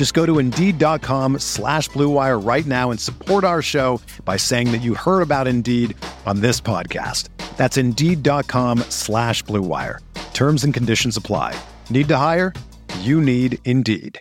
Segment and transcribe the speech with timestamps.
[0.00, 4.78] Just go to Indeed.com slash BlueWire right now and support our show by saying that
[4.78, 7.28] you heard about Indeed on this podcast.
[7.58, 9.98] That's Indeed.com slash BlueWire.
[10.32, 11.54] Terms and conditions apply.
[11.90, 12.54] Need to hire?
[13.00, 14.18] You need Indeed.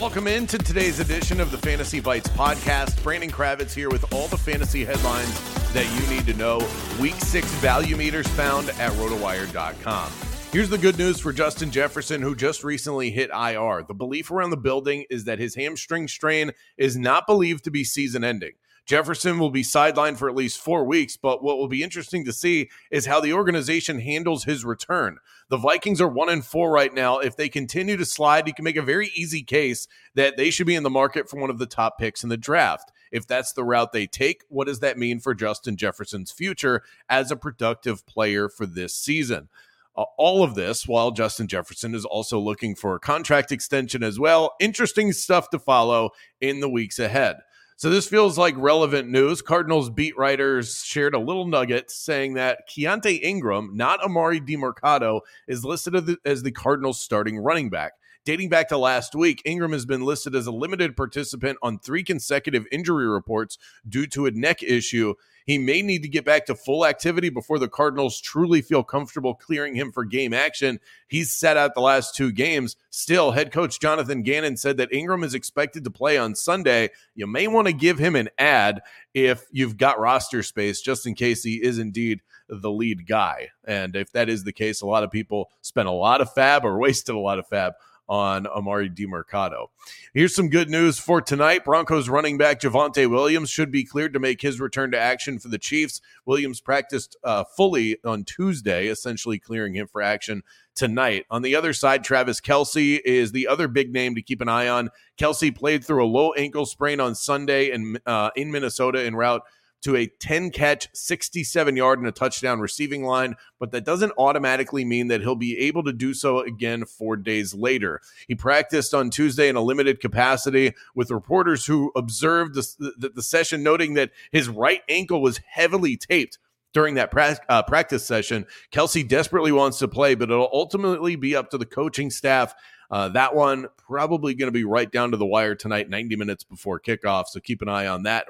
[0.00, 3.02] Welcome into today's edition of the Fantasy Bites podcast.
[3.02, 5.34] Brandon Kravitz here with all the fantasy headlines
[5.74, 6.66] that you need to know.
[6.98, 10.35] Week six value meters found at rotowire.com.
[10.52, 13.82] Here's the good news for Justin Jefferson, who just recently hit IR.
[13.86, 17.84] The belief around the building is that his hamstring strain is not believed to be
[17.84, 18.52] season ending.
[18.86, 22.32] Jefferson will be sidelined for at least four weeks, but what will be interesting to
[22.32, 25.18] see is how the organization handles his return.
[25.48, 27.18] The Vikings are one and four right now.
[27.18, 30.68] If they continue to slide, you can make a very easy case that they should
[30.68, 32.92] be in the market for one of the top picks in the draft.
[33.10, 37.32] If that's the route they take, what does that mean for Justin Jefferson's future as
[37.32, 39.48] a productive player for this season?
[39.96, 44.18] Uh, all of this while Justin Jefferson is also looking for a contract extension as
[44.18, 44.54] well.
[44.60, 47.36] Interesting stuff to follow in the weeks ahead.
[47.78, 49.42] So this feels like relevant news.
[49.42, 55.62] Cardinals beat writers shared a little nugget saying that Keaontay Ingram, not Emari Demercado, is
[55.62, 57.92] listed as the Cardinals starting running back.
[58.26, 62.02] Dating back to last week, Ingram has been listed as a limited participant on three
[62.02, 63.56] consecutive injury reports
[63.88, 65.14] due to a neck issue.
[65.44, 69.36] He may need to get back to full activity before the Cardinals truly feel comfortable
[69.36, 70.80] clearing him for game action.
[71.06, 72.74] He's set out the last two games.
[72.90, 76.90] Still, head coach Jonathan Gannon said that Ingram is expected to play on Sunday.
[77.14, 78.82] You may want to give him an add
[79.14, 83.50] if you've got roster space, just in case he is indeed the lead guy.
[83.64, 86.64] And if that is the case, a lot of people spent a lot of FAAB
[86.64, 87.74] or wasted a lot of FAAB
[88.08, 89.68] on Emari Demercado.
[90.14, 91.64] Here's some good news for tonight.
[91.64, 95.48] Broncos running back Javonte Williams should be cleared to make his return to action for
[95.48, 96.00] the Chiefs.
[96.24, 100.42] Williams practiced uh, fully on Tuesday, essentially clearing him for action
[100.74, 101.24] tonight.
[101.30, 104.68] On the other side, Travis Kelce is the other big name to keep an eye
[104.68, 104.90] on.
[105.18, 109.42] Kelce played through a low ankle sprain on Sunday in, uh, in Minnesota en route
[109.82, 114.84] to a 10 catch, 67 yard, and a touchdown receiving line, but that doesn't automatically
[114.84, 118.00] mean that he'll be able to do so again four days later.
[118.26, 123.22] He practiced on Tuesday in a limited capacity with reporters who observed the, the, the
[123.22, 126.38] session, noting that his right ankle was heavily taped
[126.72, 128.44] during that pra- uh, practice session.
[128.70, 132.54] Kelce desperately wants to play, but it'll ultimately be up to the coaching staff
[132.90, 136.44] uh, that one probably going to be right down to the wire tonight, 90 minutes
[136.44, 137.26] before kickoff.
[137.28, 138.26] So keep an eye on that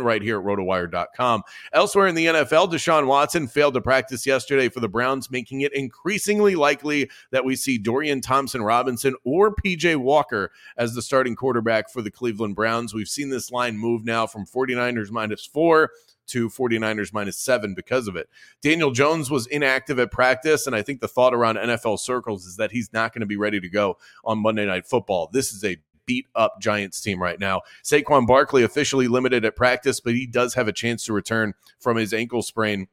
[0.00, 1.42] right here at rotowire.com.
[1.72, 5.74] Elsewhere in the NFL, Deshaun Watson failed to practice yesterday for the Browns, making it
[5.74, 11.90] increasingly likely that we see Dorian Thompson Robinson or PJ Walker as the starting quarterback
[11.90, 12.94] for the Cleveland Browns.
[12.94, 15.90] We've seen this line move now from 49ers minus four
[16.28, 18.28] to 49ers minus seven because of it.
[18.62, 22.56] Daniel Jones was inactive at practice, and I think the thought around NFL circles is
[22.56, 25.28] that he's not going to be ready to go on Monday Night Football.
[25.32, 25.76] This is a
[26.06, 27.60] beat up Giants team right now.
[27.84, 31.96] Saquon Barkley officially limited at practice, but he does have a chance to return from
[31.96, 32.88] his ankle sprain.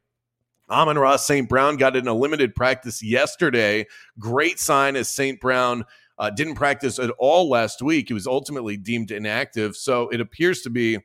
[0.70, 1.48] Amon-Ra St.
[1.48, 3.86] Brown got in a limited practice yesterday.
[4.20, 5.40] Great sign as St.
[5.40, 5.86] Brown
[6.20, 8.10] uh, didn't practice at all last week.
[8.10, 9.76] He was ultimately deemed inactive.
[9.76, 11.00] So it appears to be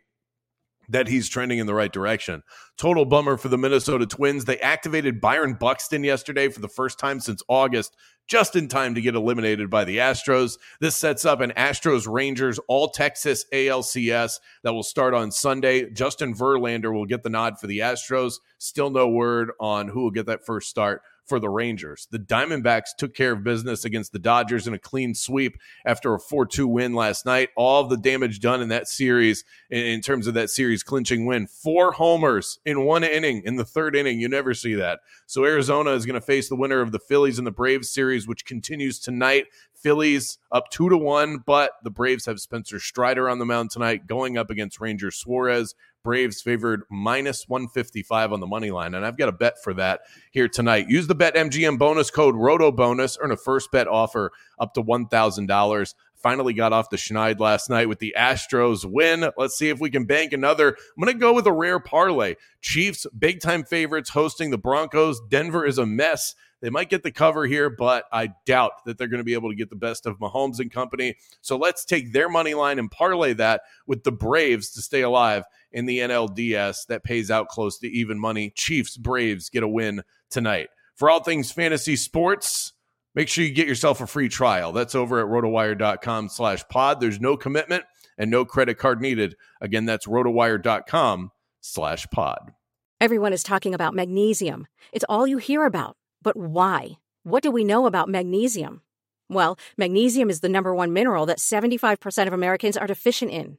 [0.93, 2.43] that he's trending in the right direction.
[2.79, 4.45] Total bummer for the Minnesota Twins.
[4.45, 7.97] They activated Byron Buxton yesterday for the first time since August,
[8.29, 10.59] just in time to get eliminated by the Astros.
[10.81, 15.91] This sets up an Astros Rangers All Texas ALCS that will start on Sunday.
[15.91, 18.35] Justin Verlander will get the nod for the Astros.
[18.59, 22.09] Still no word on who will get that first start for the Rangers.
[22.11, 26.21] The Diamondbacks took care of business against the Dodgers in a clean sweep after a
[26.21, 27.51] 4 2 win last night.
[27.57, 31.93] All the damage done in that series, in terms of that series clinching win, four
[31.93, 34.21] homers in one inning in the third inning.
[34.21, 35.01] You never see that.
[35.27, 38.27] So Arizona is going to face the winner of the Phillies and the Braves series,
[38.27, 39.47] which continues tonight.
[39.75, 44.07] Phillies up two to one, but the Braves have Spencer Strider on the mound tonight,
[44.07, 45.75] going up against Ranger Suarez.
[46.03, 48.95] Braves favored minus 155 on the money line.
[48.95, 50.01] And I've got a bet for that
[50.33, 50.89] here tonight.
[50.89, 54.83] Use the Bet MGM bonus code ROTO bonus, earn a first bet offer up to
[54.83, 55.95] $1,000.
[56.17, 59.31] Finally got off the schneid last night with the Astros win.
[59.37, 60.69] Let's see if we can bank another.
[60.69, 62.37] I'm going to go with a rare parlay.
[62.61, 65.21] Chiefs, big time favorites, hosting the Broncos.
[65.29, 66.35] Denver is a mess.
[66.61, 69.51] They might get the cover here, but I doubt that they're going to be able
[69.51, 71.17] to get the best of Mahomes and company.
[71.41, 75.43] So let's take their money line and parlay that with the Braves to stay alive
[75.73, 76.87] in the NLDS.
[76.87, 78.53] That pays out close to even money.
[78.55, 80.69] Chiefs, Braves get a win tonight.
[80.97, 82.73] For all things fantasy sports,
[83.15, 84.73] make sure you get yourself a free trial.
[84.73, 87.01] That's over at rotowire.com slash pod.
[87.01, 87.85] There's no commitment
[88.19, 89.37] and no credit card needed.
[89.61, 91.31] Again, that's rotowire.com
[91.61, 92.53] slash pod.
[93.01, 94.67] Everyone is talking about magnesium.
[94.93, 95.97] It's all you hear about.
[96.23, 96.99] But why?
[97.25, 98.83] What do we know about magnesium?
[99.29, 103.59] Well, magnesium is the number one mineral that 75% of Americans are deficient in.